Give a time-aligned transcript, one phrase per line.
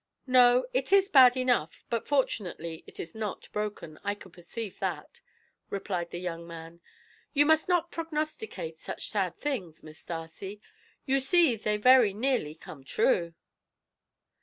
[0.25, 5.21] "No, it is bad enough, but fortunately it is not broken; I could perceive that,"
[5.69, 6.81] replied the young man.
[7.35, 10.59] "You must not prognosticate such sad things, Miss Darcy;
[11.05, 13.35] you see they very nearly come true."